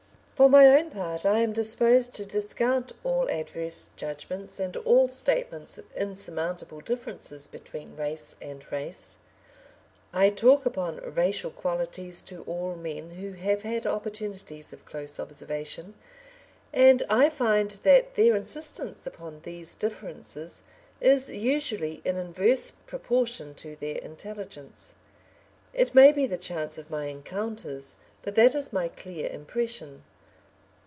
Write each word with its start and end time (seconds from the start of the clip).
For 0.33 0.49
my 0.49 0.65
own 0.75 0.89
part 0.89 1.23
I 1.23 1.37
am 1.41 1.53
disposed 1.53 2.15
to 2.15 2.25
discount 2.25 2.93
all 3.03 3.29
adverse 3.29 3.91
judgments 3.95 4.59
and 4.59 4.75
all 4.77 5.07
statements 5.07 5.77
of 5.77 5.85
insurmountable 5.95 6.81
differences 6.81 7.45
between 7.45 7.95
race 7.95 8.35
and 8.41 8.65
race. 8.71 9.19
I 10.11 10.31
talk 10.31 10.65
upon 10.65 10.97
racial 10.97 11.51
qualities 11.51 12.23
to 12.23 12.41
all 12.47 12.73
men 12.73 13.11
who 13.11 13.33
have 13.33 13.61
had 13.61 13.85
opportunities 13.85 14.73
of 14.73 14.83
close 14.83 15.19
observation, 15.19 15.93
and 16.73 17.03
I 17.07 17.29
find 17.29 17.69
that 17.83 18.15
their 18.15 18.35
insistence 18.35 19.05
upon 19.05 19.41
these 19.43 19.75
differences 19.75 20.63
is 20.99 21.29
usually 21.29 22.01
in 22.03 22.15
inverse 22.17 22.71
proportion 22.87 23.53
to 23.53 23.75
their 23.75 23.97
intelligence. 23.97 24.95
It 25.71 25.93
may 25.93 26.11
be 26.11 26.25
the 26.25 26.35
chance 26.35 26.79
of 26.79 26.89
my 26.89 27.09
encounters, 27.09 27.93
but 28.23 28.33
that 28.33 28.55
is 28.55 28.73
my 28.73 28.87
clear 28.87 29.29
impression. 29.29 30.03